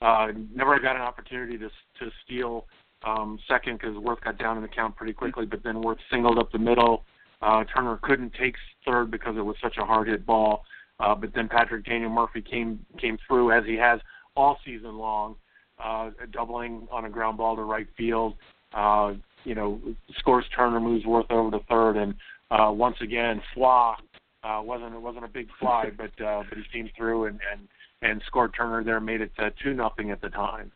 Uh, 0.00 0.28
never 0.54 0.78
got 0.78 0.96
an 0.96 1.02
opportunity 1.02 1.58
to 1.58 1.68
to 1.98 2.10
steal 2.24 2.66
um, 3.06 3.38
second 3.48 3.78
because 3.78 3.96
Werth 3.96 4.20
got 4.22 4.38
down 4.38 4.56
in 4.56 4.62
the 4.62 4.68
count 4.68 4.96
pretty 4.96 5.12
quickly, 5.12 5.46
but 5.46 5.62
then 5.62 5.76
Werth 5.76 5.98
singled 6.10 6.38
up 6.38 6.52
the 6.52 6.58
middle. 6.58 7.04
Uh, 7.42 7.64
Turner 7.74 7.98
couldn't 8.02 8.34
take 8.34 8.54
third 8.84 9.10
because 9.10 9.36
it 9.36 9.42
was 9.42 9.56
such 9.62 9.76
a 9.78 9.84
hard 9.84 10.08
hit 10.08 10.26
ball. 10.26 10.64
Uh, 10.98 11.14
but 11.14 11.32
then 11.34 11.48
Patrick 11.48 11.84
Daniel 11.86 12.10
Murphy 12.10 12.42
came 12.42 12.84
came 12.98 13.16
through 13.26 13.52
as 13.52 13.64
he 13.64 13.74
has 13.76 14.00
all 14.36 14.58
season 14.64 14.98
long, 14.98 15.34
uh, 15.82 16.10
doubling 16.30 16.86
on 16.90 17.06
a 17.06 17.08
ground 17.08 17.38
ball 17.38 17.56
to 17.56 17.62
right 17.62 17.88
field. 17.96 18.34
Uh, 18.74 19.14
you 19.44 19.54
know, 19.54 19.80
scores 20.18 20.44
Turner, 20.54 20.78
moves 20.78 21.06
Werth 21.06 21.30
over 21.30 21.50
to 21.50 21.64
third, 21.64 21.96
and 21.96 22.14
uh, 22.50 22.70
once 22.70 22.96
again, 23.00 23.40
Flaw 23.54 23.96
uh, 24.42 24.60
wasn't 24.62 24.94
it 24.94 25.00
wasn't 25.00 25.24
a 25.24 25.28
big 25.28 25.48
fly, 25.58 25.90
but 25.96 26.24
uh, 26.24 26.42
but 26.48 26.58
he 26.58 26.64
came 26.72 26.90
through 26.96 27.26
and 27.26 27.40
and 27.50 27.68
and 28.02 28.22
scored 28.26 28.54
Turner 28.56 28.82
there, 28.82 29.00
made 29.00 29.20
it 29.20 29.32
uh, 29.38 29.50
two 29.62 29.74
nothing 29.74 30.10
at 30.10 30.20
the 30.20 30.30
time. 30.30 30.72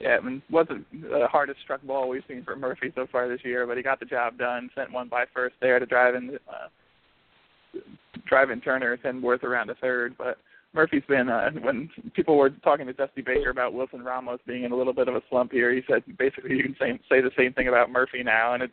Yeah, 0.00 0.16
I 0.16 0.24
mean, 0.24 0.42
wasn't 0.50 0.86
the 0.92 1.28
hardest 1.30 1.60
struck 1.60 1.82
ball 1.82 2.08
we've 2.08 2.22
seen 2.26 2.42
from 2.42 2.60
Murphy 2.60 2.90
so 2.94 3.06
far 3.12 3.28
this 3.28 3.44
year, 3.44 3.66
but 3.66 3.76
he 3.76 3.82
got 3.82 4.00
the 4.00 4.06
job 4.06 4.38
done. 4.38 4.70
Sent 4.74 4.90
one 4.90 5.08
by 5.08 5.24
first 5.34 5.54
there 5.60 5.78
to 5.78 5.84
drive 5.84 6.14
in, 6.14 6.38
uh, 6.48 7.78
drive 8.26 8.50
in 8.50 8.62
Turner, 8.62 8.98
send 9.02 9.22
Werth 9.22 9.42
around 9.42 9.66
to 9.66 9.74
third. 9.74 10.14
But 10.16 10.38
Murphy's 10.72 11.02
been 11.06 11.28
uh, 11.28 11.50
when 11.60 11.90
people 12.14 12.38
were 12.38 12.48
talking 12.48 12.86
to 12.86 12.94
Dusty 12.94 13.20
Baker 13.20 13.50
about 13.50 13.74
Wilson 13.74 14.02
Ramos 14.02 14.40
being 14.46 14.64
in 14.64 14.72
a 14.72 14.76
little 14.76 14.94
bit 14.94 15.08
of 15.08 15.16
a 15.16 15.22
slump 15.28 15.52
here. 15.52 15.74
He 15.74 15.82
said 15.86 16.02
basically 16.18 16.56
you 16.56 16.62
can 16.62 16.76
say 16.80 16.98
say 17.10 17.20
the 17.20 17.30
same 17.36 17.52
thing 17.52 17.68
about 17.68 17.90
Murphy 17.90 18.22
now, 18.22 18.54
and 18.54 18.62
it's 18.62 18.72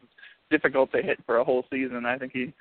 difficult 0.50 0.94
to 0.94 1.02
hit 1.02 1.20
for 1.26 1.40
a 1.40 1.44
whole 1.44 1.66
season. 1.70 2.06
I 2.06 2.18
think 2.18 2.32
he 2.32 2.54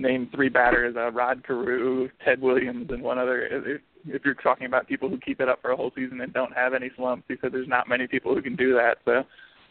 named 0.00 0.30
three 0.34 0.48
batters: 0.48 0.96
uh, 0.96 1.10
Rod 1.12 1.44
Carew, 1.46 2.08
Ted 2.24 2.40
Williams, 2.40 2.88
and 2.90 3.02
one 3.02 3.18
other. 3.18 3.46
If, 3.46 3.80
if 4.06 4.24
you're 4.24 4.34
talking 4.34 4.66
about 4.66 4.88
people 4.88 5.08
who 5.08 5.18
keep 5.18 5.40
it 5.40 5.48
up 5.48 5.60
for 5.60 5.70
a 5.70 5.76
whole 5.76 5.92
season 5.94 6.20
and 6.20 6.32
don't 6.32 6.54
have 6.54 6.74
any 6.74 6.90
slumps, 6.96 7.24
he 7.28 7.36
said 7.40 7.52
there's 7.52 7.68
not 7.68 7.88
many 7.88 8.06
people 8.06 8.34
who 8.34 8.42
can 8.42 8.56
do 8.56 8.74
that. 8.74 8.96
So, 9.04 9.22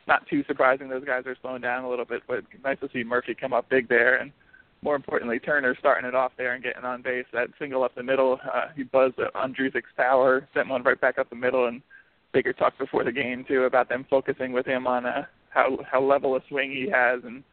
not 0.07 0.27
too 0.27 0.43
surprising 0.48 0.88
those 0.88 1.05
guys 1.05 1.25
are 1.25 1.36
slowing 1.41 1.62
down 1.62 1.83
a 1.83 1.89
little 1.89 2.05
bit, 2.05 2.21
but 2.27 2.43
nice 2.63 2.79
to 2.81 2.89
see 2.93 3.03
Murphy 3.03 3.36
come 3.36 3.53
up 3.53 3.69
big 3.69 3.89
there 3.89 4.17
and 4.17 4.31
more 4.81 4.95
importantly, 4.95 5.39
Turner 5.39 5.75
starting 5.77 6.07
it 6.07 6.15
off 6.15 6.31
there 6.38 6.53
and 6.53 6.63
getting 6.63 6.83
on 6.83 7.01
base. 7.01 7.25
That 7.33 7.50
single 7.59 7.83
up 7.83 7.95
the 7.95 8.03
middle, 8.03 8.39
uh, 8.53 8.67
he 8.75 8.83
buzzed 8.83 9.19
on 9.36 9.53
Druzic's 9.53 9.91
power, 9.98 10.48
sent 10.53 10.69
one 10.69 10.83
right 10.83 11.00
back 11.00 11.17
up 11.17 11.29
the 11.29 11.36
middle, 11.36 11.67
and 11.67 11.81
Baker 12.33 12.53
talked 12.53 12.79
before 12.79 13.03
the 13.03 13.12
game 13.12 13.43
too 13.48 13.63
about 13.63 13.89
them 13.89 14.05
focusing 14.09 14.53
with 14.53 14.65
him 14.65 14.88
on 14.88 15.05
uh, 15.05 15.25
how 15.50 15.77
how 15.89 16.01
level 16.01 16.36
a 16.36 16.39
swing 16.48 16.71
he 16.71 16.89
has 16.89 17.21
and 17.24 17.43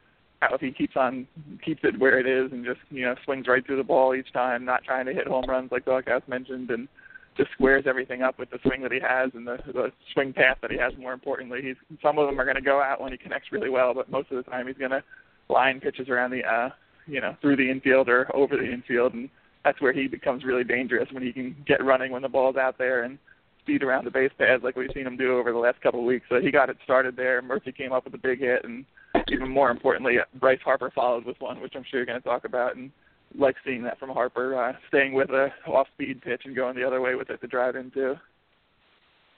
if 0.43 0.61
he 0.61 0.71
keeps 0.71 0.97
on 0.97 1.27
keeps 1.65 1.81
it 1.83 1.99
where 1.99 2.19
it 2.19 2.27
is 2.27 2.53
and 2.53 2.65
just 2.65 2.81
you 2.91 3.05
know 3.05 3.15
swings 3.25 3.47
right 3.47 3.65
through 3.65 3.77
the 3.77 3.85
ball 3.85 4.15
each 4.15 4.33
time, 4.33 4.65
not 4.65 4.85
trying 4.85 5.07
to 5.07 5.15
hit 5.15 5.27
home 5.27 5.45
runs 5.49 5.73
like 5.73 5.85
Doghouse 5.85 6.23
mentioned, 6.29 6.71
and 6.71 6.89
just 7.37 7.51
squares 7.53 7.85
everything 7.87 8.23
up 8.23 8.39
with 8.39 8.51
the 8.51 8.59
swing 8.63 8.83
that 8.83 8.93
he 8.93 9.01
has 9.01 9.31
and 9.35 9.47
the, 9.47 9.59
the 9.67 9.93
swing 10.15 10.33
path 10.33 10.59
that 10.63 10.71
he 10.71 10.79
has. 10.79 10.93
More 10.99 11.13
importantly, 11.13 11.61
he's 11.63 11.77
some 12.03 12.19
of 12.19 12.27
them 12.27 12.41
are 12.41 12.45
going 12.45 12.57
to 12.57 12.63
go 12.63 12.81
out 12.83 13.01
when 13.01 13.13
he 13.13 13.19
connects 13.19 13.53
really 13.53 13.71
well, 13.71 13.95
but 13.95 14.11
most 14.11 14.31
of 14.31 14.37
the 14.37 14.51
time 14.51 14.67
he's 14.67 14.77
going 14.77 14.91
to 14.91 15.03
line 15.49 15.81
pitches 15.81 16.09
around 16.09 16.31
the 16.31 16.45
uh, 16.45 16.71
you 17.07 17.21
know 17.21 17.37
through 17.41 17.57
the 17.57 17.71
infield 17.71 18.09
or 18.09 18.35
over 18.35 18.57
the 18.57 18.71
infield, 18.71 19.15
and 19.15 19.29
that's 19.65 19.81
where 19.81 19.93
he 19.93 20.07
becomes 20.07 20.45
really 20.45 20.65
dangerous 20.65 21.09
when 21.13 21.23
he 21.23 21.33
can 21.33 21.57
get 21.67 21.85
running 21.85 22.13
when 22.13 22.23
the 22.23 22.29
ball's 22.29 22.57
out 22.57 22.79
there 22.79 23.05
and 23.05 23.19
speed 23.61 23.83
around 23.83 24.05
the 24.05 24.11
base 24.11 24.31
paths 24.39 24.63
like 24.63 24.77
we've 24.77 24.93
seen 24.95 25.07
him 25.07 25.17
do 25.17 25.37
over 25.37 25.51
the 25.51 25.59
last 25.59 25.81
couple 25.81 25.99
of 25.99 26.07
weeks. 26.07 26.25
So 26.29 26.41
he 26.41 26.53
got 26.53 26.71
it 26.71 26.77
started 26.85 27.17
there. 27.17 27.43
Murphy 27.43 27.73
came 27.73 27.93
up 27.93 28.05
with 28.05 28.15
a 28.15 28.19
big 28.19 28.39
hit, 28.39 28.65
and 28.65 28.85
even 29.29 29.49
more 29.49 29.71
importantly, 29.71 30.17
Bryce 30.39 30.61
Harper 30.65 30.91
followed 30.95 31.25
with 31.25 31.41
one, 31.41 31.61
which 31.61 31.75
I'm 31.75 31.85
sure 31.91 32.01
you're 32.01 32.07
going 32.07 32.21
to 32.21 32.29
talk 32.29 32.45
about, 32.45 32.77
and 32.77 32.91
like 33.39 33.57
seeing 33.65 33.83
that 33.83 33.99
from 33.99 34.11
Harper, 34.11 34.57
uh, 34.59 34.73
staying 34.89 35.13
with 35.13 35.31
a 35.31 35.49
off-speed 35.67 36.23
pitch 36.23 36.43
and 36.45 36.55
going 36.55 36.77
the 36.77 36.87
other 36.87 37.01
way 37.01 37.15
with 37.15 37.31
it 37.31 37.41
to 37.41 37.47
drive 37.47 37.77
in 37.77 37.91
too. 37.91 38.15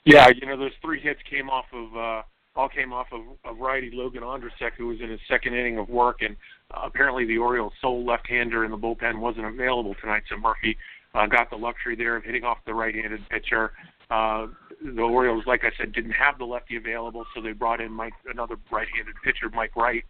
Yeah, 0.04 0.28
you 0.28 0.46
know 0.46 0.56
those 0.56 0.72
three 0.80 1.00
hits 1.00 1.20
came 1.28 1.50
off 1.50 1.66
of 1.72 1.96
uh, 1.96 2.22
all 2.56 2.68
came 2.68 2.92
off 2.92 3.08
of, 3.12 3.20
of 3.44 3.58
righty 3.58 3.90
Logan 3.92 4.22
Ondrusek, 4.22 4.72
who 4.76 4.86
was 4.88 5.00
in 5.00 5.10
his 5.10 5.20
second 5.28 5.54
inning 5.54 5.78
of 5.78 5.88
work, 5.88 6.22
and 6.22 6.36
uh, 6.74 6.80
apparently 6.84 7.24
the 7.24 7.38
Orioles' 7.38 7.72
sole 7.80 8.04
left-hander 8.04 8.64
in 8.64 8.70
the 8.70 8.76
bullpen 8.76 9.20
wasn't 9.20 9.46
available 9.46 9.94
tonight, 10.00 10.22
so 10.28 10.36
Murphy 10.36 10.76
uh, 11.14 11.26
got 11.26 11.50
the 11.50 11.56
luxury 11.56 11.94
there 11.94 12.16
of 12.16 12.24
hitting 12.24 12.44
off 12.44 12.58
the 12.66 12.74
right-handed 12.74 13.20
pitcher. 13.28 13.72
Uh, 14.10 14.46
the 14.82 15.02
Orioles, 15.02 15.44
like 15.46 15.64
I 15.64 15.70
said, 15.76 15.92
didn't 15.92 16.12
have 16.12 16.38
the 16.38 16.44
lefty 16.44 16.76
available, 16.76 17.26
so 17.34 17.42
they 17.42 17.52
brought 17.52 17.80
in 17.80 17.92
Mike, 17.92 18.14
another 18.32 18.56
right-handed 18.70 19.14
pitcher, 19.24 19.50
Mike 19.52 19.74
Wright, 19.76 20.04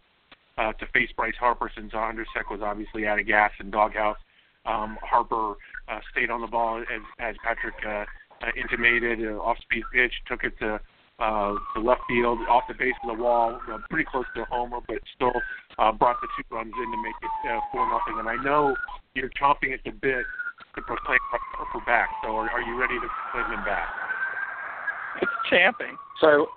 uh, 0.57 0.73
to 0.73 0.85
face 0.87 1.09
Bryce 1.15 1.35
Harper 1.39 1.71
since 1.75 1.91
Ondrusek 1.93 2.49
was 2.51 2.61
obviously 2.61 3.07
out 3.07 3.19
of 3.19 3.25
gas 3.25 3.51
in 3.59 3.71
doghouse. 3.71 4.17
Um, 4.65 4.97
Harper 5.01 5.55
uh, 5.87 5.99
stayed 6.11 6.29
on 6.29 6.41
the 6.41 6.47
ball 6.47 6.81
as, 6.81 7.01
as 7.19 7.35
Patrick 7.43 7.75
uh, 7.85 8.05
uh, 8.41 8.51
intimated, 8.55 9.19
uh, 9.25 9.39
off-speed 9.39 9.83
pitch, 9.91 10.13
took 10.27 10.43
it 10.43 10.57
to 10.59 10.79
uh, 11.19 11.55
the 11.75 11.81
left 11.81 12.01
field, 12.07 12.39
off 12.47 12.63
the 12.67 12.73
base 12.73 12.93
of 13.03 13.17
the 13.17 13.21
wall, 13.21 13.59
uh, 13.71 13.77
pretty 13.89 14.05
close 14.09 14.25
to 14.35 14.45
homer, 14.45 14.79
but 14.87 14.99
still 15.15 15.33
uh, 15.77 15.91
brought 15.91 16.15
the 16.21 16.27
two 16.37 16.55
runs 16.55 16.73
in 16.77 16.91
to 16.91 17.01
make 17.01 17.15
it 17.21 17.51
uh, 17.51 17.59
four 17.71 17.89
nothing. 17.89 18.19
And 18.19 18.29
I 18.29 18.41
know 18.43 18.75
you're 19.15 19.29
chomping 19.29 19.73
at 19.73 19.83
the 19.83 19.91
bit 19.91 20.25
to 20.75 20.81
proclaim 20.81 21.19
Harper 21.31 21.85
back. 21.85 22.09
So 22.23 22.35
are, 22.35 22.49
are 22.49 22.61
you 22.61 22.77
ready 22.79 22.95
to 22.95 23.07
proclaim 23.07 23.59
him 23.59 23.65
back? 23.65 23.87
It's 25.21 25.31
champing. 25.49 25.97
So, 26.21 26.47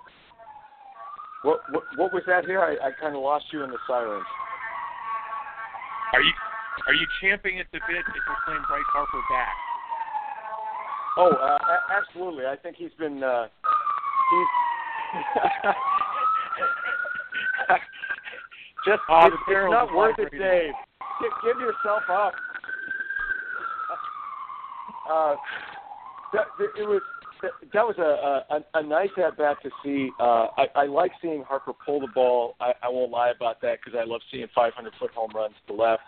what 1.43 1.59
what, 1.71 1.83
what 1.97 2.13
was 2.13 2.23
that 2.27 2.45
here? 2.45 2.61
I, 2.61 2.75
I 2.87 2.91
kind 2.99 3.15
of 3.15 3.21
lost 3.21 3.45
you 3.51 3.63
in 3.63 3.71
the 3.71 3.77
sirens. 3.87 4.25
Are 6.13 6.21
you 6.21 6.31
are 6.87 6.93
you 6.93 7.05
champing 7.21 7.59
at 7.59 7.67
the 7.71 7.79
bit 7.87 8.05
to 8.05 8.19
proclaim 8.25 8.61
Bryce 8.67 8.83
Harper 8.93 9.21
back? 9.31 9.55
Oh, 11.17 11.31
uh, 11.31 11.57
a- 11.57 11.93
absolutely. 11.97 12.45
I 12.45 12.55
think 12.55 12.75
he's 12.77 12.93
been 12.97 13.23
uh, 13.23 13.47
he's 14.31 14.47
just 18.85 19.01
Oh, 19.09 19.27
it's, 19.27 19.35
it's 19.47 19.71
not 19.71 19.93
worth 19.93 20.19
it. 20.19 20.31
Dave. 20.31 20.73
Give, 21.21 21.31
give 21.45 21.59
yourself 21.61 22.03
up. 22.09 22.33
Uh, 25.13 25.35
that, 26.33 26.45
it 26.79 26.87
was 26.87 27.01
that, 27.73 27.83
was 27.83 27.95
a, 27.99 28.55
a 28.55 28.79
a 28.79 28.83
nice 28.83 29.09
at 29.23 29.37
bat 29.37 29.57
to 29.61 29.69
see. 29.83 30.09
Uh, 30.19 30.47
I, 30.57 30.65
I 30.75 30.85
like 30.85 31.11
seeing 31.21 31.43
Harper 31.43 31.73
pull 31.85 31.99
the 31.99 32.07
ball. 32.07 32.55
I, 32.59 32.71
I 32.81 32.89
won't 32.89 33.11
lie 33.11 33.31
about 33.35 33.61
that 33.61 33.79
because 33.83 33.99
I 33.99 34.05
love 34.05 34.21
seeing 34.31 34.47
500 34.55 34.93
foot 34.99 35.11
home 35.11 35.31
runs 35.35 35.55
to 35.67 35.73
left. 35.73 36.01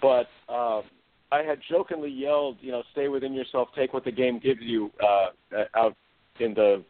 But 0.00 0.26
um, 0.52 0.82
I 1.30 1.42
had 1.42 1.58
jokingly 1.70 2.10
yelled, 2.10 2.56
you 2.60 2.72
know, 2.72 2.82
stay 2.92 3.08
within 3.08 3.32
yourself, 3.32 3.68
take 3.76 3.92
what 3.92 4.04
the 4.04 4.12
game 4.12 4.40
gives 4.42 4.60
you, 4.62 4.90
uh, 5.02 5.64
out 5.76 5.94
in 6.40 6.54
the 6.54 6.84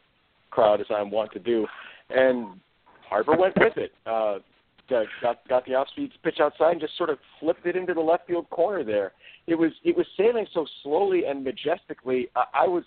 crowd 0.51 0.81
as 0.81 0.87
I'm 0.91 1.11
wont 1.11 1.33
to 1.33 1.39
do, 1.39 1.67
and 2.11 2.59
Harper 3.09 3.37
went 3.37 3.55
with 3.59 3.77
it. 3.77 3.93
Uh, 4.07 4.39
got 5.23 5.39
got 5.49 5.65
the 5.67 5.75
off 5.75 5.89
speed 5.89 6.11
pitch 6.23 6.39
outside 6.41 6.73
and 6.73 6.81
just 6.81 6.97
sort 6.97 7.11
of 7.11 7.19
flipped 7.39 7.67
it 7.67 7.77
into 7.77 7.95
the 7.95 8.01
left 8.01 8.27
field 8.27 8.49
corner 8.51 8.85
there. 8.85 9.13
It 9.51 9.59
was 9.59 9.73
it 9.83 9.97
was 9.97 10.07
sailing 10.17 10.47
so 10.55 10.65
slowly 10.83 11.25
and 11.27 11.43
majestically. 11.43 12.29
I, 12.37 12.45
I 12.55 12.69
was 12.69 12.85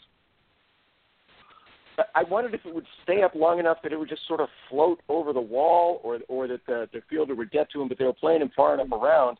I 2.15 2.23
wondered 2.23 2.53
if 2.53 2.65
it 2.65 2.73
would 2.73 2.85
stay 3.03 3.21
up 3.21 3.35
long 3.35 3.59
enough 3.59 3.77
that 3.83 3.91
it 3.91 3.99
would 3.99 4.09
just 4.09 4.25
sort 4.27 4.39
of 4.39 4.47
float 4.69 5.01
over 5.09 5.33
the 5.33 5.41
wall, 5.41 5.99
or 6.03 6.19
or 6.29 6.47
that 6.47 6.65
the, 6.65 6.87
the 6.93 7.01
fielder 7.09 7.35
would 7.35 7.51
get 7.51 7.69
to 7.71 7.81
him. 7.81 7.89
But 7.89 7.99
they 7.99 8.05
were 8.05 8.13
playing 8.13 8.41
him 8.41 8.51
far 8.55 8.73
enough 8.73 8.91
around 8.91 9.37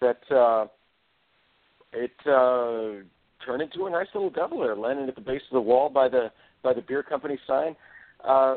that 0.00 0.20
uh, 0.30 0.66
it 1.92 2.12
uh, 2.26 3.02
turned 3.44 3.62
into 3.62 3.86
a 3.86 3.90
nice 3.90 4.06
little 4.14 4.30
doubler, 4.30 4.76
landing 4.78 5.08
at 5.08 5.16
the 5.16 5.20
base 5.20 5.42
of 5.50 5.54
the 5.54 5.60
wall 5.60 5.88
by 5.88 6.08
the 6.08 6.30
by 6.62 6.72
the 6.72 6.82
beer 6.82 7.02
company 7.02 7.38
sign. 7.46 7.74
Uh, 8.24 8.56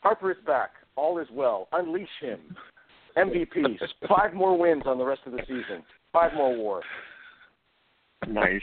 Harper 0.00 0.32
is 0.32 0.38
back. 0.44 0.70
All 0.96 1.18
is 1.18 1.28
well. 1.32 1.68
Unleash 1.72 2.08
him. 2.20 2.40
MVP. 3.16 3.78
Five 4.08 4.34
more 4.34 4.58
wins 4.58 4.82
on 4.86 4.98
the 4.98 5.04
rest 5.04 5.22
of 5.26 5.32
the 5.32 5.40
season. 5.42 5.82
Five 6.12 6.34
more 6.34 6.56
war. 6.56 6.82
Nice. 8.26 8.62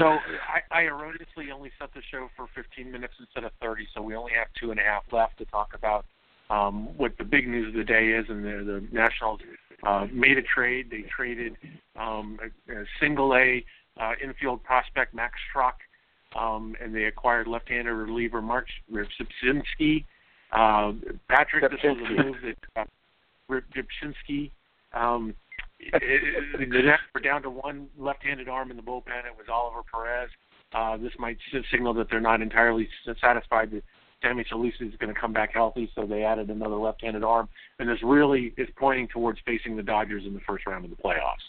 So 0.00 0.06
I, 0.08 0.60
I 0.70 0.82
erroneously 0.82 1.52
only 1.54 1.70
set 1.78 1.94
the 1.94 2.00
show 2.10 2.28
for 2.36 2.48
15 2.54 2.90
minutes 2.90 3.14
instead 3.20 3.44
of 3.44 3.52
30, 3.60 3.86
so 3.94 4.02
we 4.02 4.16
only 4.16 4.32
have 4.36 4.48
two 4.58 4.72
and 4.72 4.80
a 4.80 4.82
half 4.82 5.04
left 5.12 5.38
to 5.38 5.44
talk 5.44 5.74
about 5.74 6.06
um, 6.50 6.96
what 6.96 7.16
the 7.18 7.24
big 7.24 7.46
news 7.46 7.68
of 7.68 7.74
the 7.74 7.84
day 7.84 8.08
is. 8.08 8.26
And 8.28 8.44
the, 8.44 8.64
the 8.64 8.88
Nationals 8.90 9.40
uh, 9.86 10.06
made 10.12 10.38
a 10.38 10.42
trade. 10.42 10.88
They 10.90 11.04
traded 11.14 11.56
um, 11.96 12.38
a, 12.42 12.72
a 12.72 12.84
single 13.00 13.34
A 13.34 13.64
uh, 14.00 14.12
infield 14.22 14.64
prospect 14.64 15.14
Max 15.14 15.34
Schrock, 15.54 15.74
um, 16.36 16.74
and 16.82 16.94
they 16.94 17.04
acquired 17.04 17.46
left-handed 17.46 17.92
reliever 17.92 18.42
Mark 18.42 18.66
Ripsinski. 18.90 20.04
Uh, 20.50 20.92
Patrick, 21.28 21.70
this 21.70 21.80
was 21.84 21.96
a 21.96 22.22
move 22.24 22.36
that 22.42 22.56
uh. 22.76 22.84
Um, 24.94 25.34
the 25.90 26.96
were 27.14 27.20
down 27.20 27.42
to 27.42 27.50
one 27.50 27.88
left-handed 27.98 28.48
arm 28.48 28.70
in 28.70 28.76
the 28.76 28.82
bullpen. 28.82 29.26
It 29.26 29.36
was 29.36 29.46
Oliver 29.52 29.82
Perez. 29.92 30.30
Uh, 30.72 30.96
this 30.96 31.12
might 31.18 31.38
signal 31.70 31.92
that 31.94 32.08
they're 32.10 32.20
not 32.20 32.40
entirely 32.40 32.88
satisfied 33.20 33.70
that 33.72 33.82
Sammy 34.22 34.44
Solis 34.48 34.74
is 34.80 34.94
going 34.98 35.12
to 35.12 35.20
come 35.20 35.32
back 35.32 35.52
healthy, 35.52 35.90
so 35.94 36.06
they 36.06 36.22
added 36.22 36.48
another 36.48 36.76
left-handed 36.76 37.24
arm. 37.24 37.48
And 37.78 37.88
this 37.88 37.98
really 38.02 38.54
is 38.56 38.68
pointing 38.76 39.08
towards 39.08 39.38
facing 39.44 39.76
the 39.76 39.82
Dodgers 39.82 40.24
in 40.24 40.32
the 40.32 40.40
first 40.46 40.66
round 40.66 40.84
of 40.84 40.90
the 40.90 40.96
playoffs. 40.96 41.44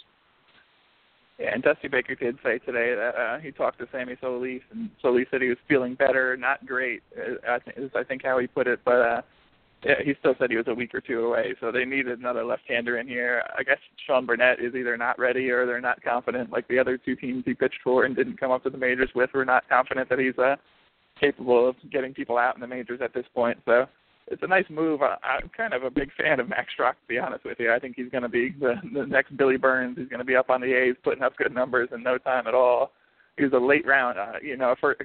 Yeah, 1.39 1.51
and 1.53 1.63
Dusty 1.63 1.87
Baker 1.87 2.15
did 2.15 2.37
say 2.43 2.59
today 2.59 2.93
that 2.95 3.15
uh, 3.15 3.39
he 3.39 3.51
talked 3.51 3.79
to 3.79 3.87
Sammy 3.91 4.15
Solis, 4.21 4.61
and 4.71 4.89
Solis 5.01 5.25
said 5.31 5.41
he 5.41 5.49
was 5.49 5.57
feeling 5.67 5.95
better, 5.95 6.37
not 6.37 6.65
great. 6.65 7.01
uh, 7.17 7.51
I 7.51 7.59
think 7.59 7.77
is 7.77 7.91
I 7.95 8.03
think 8.03 8.23
how 8.23 8.37
he 8.39 8.47
put 8.47 8.67
it, 8.67 8.79
but 8.85 9.01
uh, 9.01 9.21
yeah, 9.83 9.95
he 10.03 10.13
still 10.19 10.35
said 10.39 10.49
he 10.49 10.57
was 10.57 10.67
a 10.67 10.73
week 10.73 10.93
or 10.93 11.01
two 11.01 11.25
away. 11.25 11.53
So 11.59 11.71
they 11.71 11.85
needed 11.85 12.19
another 12.19 12.45
left-hander 12.45 12.97
in 12.97 13.07
here. 13.07 13.43
I 13.57 13.63
guess 13.63 13.77
Sean 14.05 14.25
Burnett 14.25 14.59
is 14.59 14.75
either 14.75 14.95
not 14.97 15.19
ready 15.19 15.49
or 15.49 15.65
they're 15.65 15.81
not 15.81 16.01
confident. 16.03 16.51
Like 16.51 16.67
the 16.67 16.79
other 16.79 16.97
two 16.97 17.15
teams 17.15 17.43
he 17.45 17.53
pitched 17.53 17.79
for 17.83 18.05
and 18.05 18.15
didn't 18.15 18.39
come 18.39 18.51
up 18.51 18.63
to 18.63 18.69
the 18.69 18.77
majors 18.77 19.09
with, 19.13 19.31
were 19.33 19.45
not 19.45 19.67
confident 19.67 20.09
that 20.09 20.19
he's 20.19 20.37
uh, 20.37 20.55
capable 21.19 21.67
of 21.69 21.75
getting 21.91 22.13
people 22.13 22.37
out 22.37 22.55
in 22.55 22.61
the 22.61 22.67
majors 22.67 23.01
at 23.03 23.13
this 23.13 23.25
point. 23.35 23.57
So 23.65 23.85
it's 24.27 24.43
a 24.43 24.47
nice 24.47 24.65
move. 24.69 25.01
I, 25.01 25.17
I'm 25.23 25.49
kind 25.55 25.73
of 25.73 25.83
a 25.83 25.89
big 25.89 26.09
fan 26.17 26.39
of 26.39 26.49
Max 26.49 26.69
Schrock, 26.79 26.93
to 26.93 27.07
be 27.07 27.19
honest 27.19 27.43
with 27.43 27.59
you. 27.59 27.73
I 27.73 27.79
think 27.79 27.95
he's 27.95 28.09
going 28.09 28.23
to 28.23 28.29
be 28.29 28.55
the, 28.59 28.75
the 28.93 29.05
next 29.05 29.35
Billy 29.35 29.57
Burns. 29.57 29.97
He's 29.97 30.07
going 30.07 30.19
to 30.19 30.25
be 30.25 30.35
up 30.35 30.49
on 30.49 30.61
the 30.61 30.73
A's, 30.73 30.95
putting 31.03 31.23
up 31.23 31.35
good 31.35 31.53
numbers 31.53 31.89
in 31.93 32.03
no 32.03 32.17
time 32.17 32.47
at 32.47 32.53
all. 32.53 32.91
He 33.37 33.43
was 33.43 33.53
a 33.53 33.57
late 33.57 33.85
round, 33.85 34.17
uh, 34.19 34.33
you 34.41 34.55
know, 34.55 34.75
for 34.79 34.95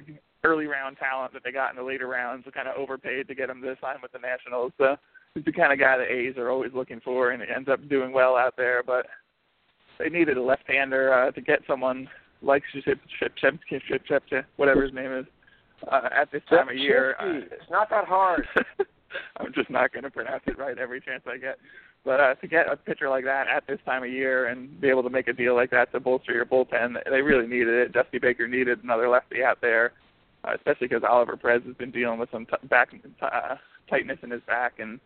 early 0.43 0.65
round 0.65 0.97
talent 0.97 1.33
that 1.33 1.43
they 1.43 1.51
got 1.51 1.71
in 1.71 1.75
the 1.75 1.83
later 1.83 2.07
rounds, 2.07 2.43
and 2.45 2.53
kind 2.53 2.67
of 2.67 2.75
overpaid 2.77 3.27
to 3.27 3.35
get 3.35 3.49
him 3.49 3.61
to 3.61 3.75
sign 3.81 3.97
with 4.01 4.11
the 4.11 4.19
Nationals. 4.19 4.71
So 4.77 4.95
he's 5.35 5.45
the 5.45 5.51
kind 5.51 5.73
of 5.73 5.79
guy 5.79 5.97
the 5.97 6.11
A's 6.11 6.37
are 6.37 6.49
always 6.49 6.71
looking 6.73 7.01
for, 7.01 7.31
and 7.31 7.41
he 7.41 7.47
ends 7.53 7.69
up 7.69 7.87
doing 7.89 8.11
well 8.11 8.35
out 8.35 8.55
there. 8.57 8.83
But 8.83 9.07
they 9.97 10.09
needed 10.09 10.37
a 10.37 10.43
left-hander 10.43 11.13
uh, 11.13 11.31
to 11.31 11.41
get 11.41 11.59
someone 11.67 12.07
like 12.41 12.63
Ship, 12.73 12.83
Ship, 13.19 13.31
Ship, 13.37 13.59
Ship, 13.69 13.81
Ship, 13.87 14.01
Ship, 14.07 14.23
Ship, 14.29 14.45
whatever 14.55 14.83
his 14.83 14.93
name 14.93 15.11
is, 15.11 15.25
uh, 15.91 16.09
at 16.15 16.31
this 16.31 16.41
time 16.49 16.69
of 16.69 16.77
year. 16.77 17.15
Uh, 17.19 17.39
It's 17.51 17.69
not 17.69 17.89
that 17.89 18.05
hard. 18.05 18.47
I'm 19.37 19.51
just 19.53 19.69
not 19.69 19.91
going 19.91 20.03
to 20.03 20.11
pronounce 20.11 20.43
it 20.47 20.57
right 20.57 20.77
every 20.77 21.01
chance 21.01 21.23
I 21.27 21.37
get. 21.37 21.57
But 22.05 22.19
uh, 22.19 22.35
to 22.35 22.47
get 22.47 22.71
a 22.71 22.77
pitcher 22.77 23.09
like 23.09 23.25
that 23.25 23.47
at 23.47 23.67
this 23.67 23.79
time 23.85 24.03
of 24.03 24.09
year 24.09 24.47
and 24.47 24.79
be 24.79 24.87
able 24.87 25.03
to 25.03 25.09
make 25.09 25.27
a 25.27 25.33
deal 25.33 25.55
like 25.55 25.71
that 25.71 25.91
to 25.91 25.99
bolster 25.99 26.31
your 26.31 26.45
bullpen, 26.45 26.95
they 27.09 27.21
really 27.21 27.47
needed 27.47 27.73
it. 27.73 27.91
Dusty 27.91 28.19
Baker 28.19 28.47
needed 28.47 28.83
another 28.83 29.09
lefty 29.09 29.43
out 29.43 29.59
there, 29.61 29.91
uh, 30.43 30.51
especially 30.55 30.87
because 30.87 31.03
Oliver 31.07 31.37
Perez 31.37 31.61
has 31.65 31.75
been 31.75 31.91
dealing 31.91 32.19
with 32.19 32.29
some 32.31 32.45
t- 32.45 32.67
back 32.69 32.89
uh, 33.21 33.55
tightness 33.89 34.19
in 34.23 34.31
his 34.31 34.41
back 34.47 34.79
and 34.79 34.99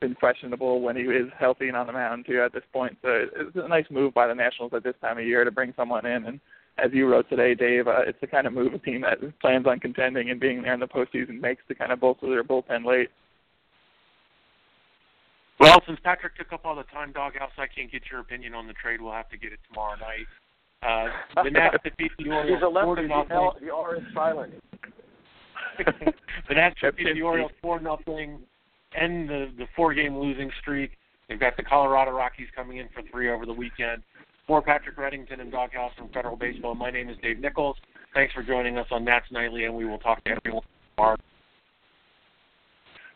been 0.00 0.14
questionable 0.14 0.80
when 0.80 0.96
he 0.96 1.02
is 1.02 1.28
healthy 1.38 1.68
and 1.68 1.76
on 1.76 1.86
the 1.86 1.92
mound 1.92 2.24
too 2.26 2.40
at 2.40 2.52
this 2.52 2.62
point. 2.72 2.96
So 3.02 3.26
it's 3.36 3.56
a 3.56 3.68
nice 3.68 3.84
move 3.90 4.14
by 4.14 4.26
the 4.26 4.34
Nationals 4.34 4.72
at 4.74 4.82
this 4.82 4.94
time 5.00 5.18
of 5.18 5.24
year 5.26 5.44
to 5.44 5.50
bring 5.50 5.74
someone 5.76 6.06
in. 6.06 6.24
And 6.24 6.40
as 6.78 6.90
you 6.94 7.06
wrote 7.06 7.28
today, 7.28 7.54
Dave, 7.54 7.86
uh, 7.86 8.00
it's 8.06 8.18
the 8.20 8.26
kind 8.26 8.46
of 8.46 8.54
move 8.54 8.72
a 8.72 8.78
team 8.78 9.02
that 9.02 9.18
plans 9.40 9.66
on 9.66 9.78
contending 9.78 10.30
and 10.30 10.40
being 10.40 10.62
there 10.62 10.72
in 10.72 10.80
the 10.80 10.88
postseason 10.88 11.40
makes 11.40 11.62
to 11.68 11.74
kind 11.74 11.92
of 11.92 12.00
bolster 12.00 12.28
their 12.28 12.42
bullpen 12.44 12.86
late. 12.86 13.10
Well, 15.58 15.82
since 15.86 16.00
Patrick 16.02 16.36
took 16.36 16.52
up 16.54 16.64
all 16.64 16.74
the 16.74 16.84
time, 16.84 17.12
Doghouse, 17.12 17.50
I 17.58 17.66
can't 17.66 17.92
get 17.92 18.02
your 18.10 18.20
opinion 18.20 18.54
on 18.54 18.66
the 18.66 18.72
trade. 18.72 19.00
We'll 19.02 19.12
have 19.12 19.28
to 19.28 19.36
get 19.36 19.52
it 19.52 19.58
tomorrow 19.68 19.96
night. 19.96 20.26
Uh, 20.82 21.42
the 21.44 21.50
Nats 21.50 21.76
defeat 21.84 22.12
the 22.18 22.30
Orioles 22.30 22.58
He's 22.58 22.62
a 22.64 22.68
lefty. 22.68 23.02
to 23.02 23.08
The, 23.08 23.14
nothing. 23.14 23.32
L, 23.36 23.56
the 23.60 23.70
R 23.70 23.96
is 23.96 24.02
silent. 24.14 24.54
the 26.48 26.54
Nats 26.54 26.76
defeat 26.80 27.04
That's 27.04 27.16
the 27.16 27.22
Orioles 27.22 27.52
four 27.62 27.80
nothing, 27.80 28.40
end 28.94 29.28
the 29.28 29.50
the 29.56 29.66
four 29.76 29.94
game 29.94 30.18
losing 30.18 30.50
streak. 30.60 30.92
They've 31.28 31.40
got 31.40 31.56
the 31.56 31.62
Colorado 31.62 32.10
Rockies 32.10 32.48
coming 32.54 32.78
in 32.78 32.88
for 32.92 33.02
three 33.10 33.30
over 33.30 33.46
the 33.46 33.52
weekend. 33.52 34.02
For 34.46 34.60
Patrick 34.60 34.96
Reddington 34.96 35.40
and 35.40 35.52
Doghouse 35.52 35.92
from 35.96 36.08
Federal 36.08 36.36
Baseball, 36.36 36.74
my 36.74 36.90
name 36.90 37.08
is 37.08 37.16
Dave 37.22 37.38
Nichols. 37.38 37.76
Thanks 38.14 38.34
for 38.34 38.42
joining 38.42 38.78
us 38.78 38.88
on 38.90 39.04
Nats 39.04 39.26
Nightly, 39.30 39.64
and 39.64 39.74
we 39.74 39.84
will 39.84 39.98
talk 39.98 40.24
to 40.24 40.30
everyone 40.32 40.64
tomorrow. 40.96 41.16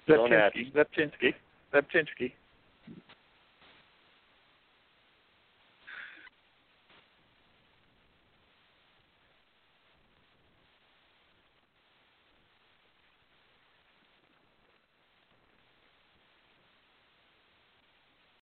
Don't 0.07 0.33
ask. 0.33 0.55
Rzepczynski. 0.55 0.73
Rzepczynski. 0.75 1.35
Rzepczynski. 1.73 2.33